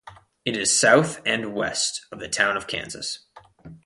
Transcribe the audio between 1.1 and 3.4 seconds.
and west of the town of Kansas.